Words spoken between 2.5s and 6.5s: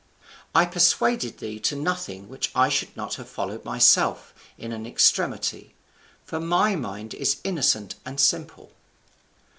I should not have followed myself in thy extremity; for